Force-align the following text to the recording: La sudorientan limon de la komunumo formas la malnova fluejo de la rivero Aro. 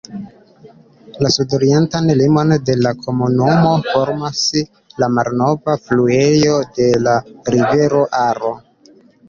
La 1.25 1.29
sudorientan 1.35 2.07
limon 2.21 2.53
de 2.69 2.77
la 2.85 2.93
komunumo 3.03 3.75
formas 3.91 4.41
la 5.05 5.11
malnova 5.19 5.79
fluejo 5.85 6.59
de 6.81 6.91
la 7.07 7.17
rivero 7.55 8.05
Aro. 8.27 8.55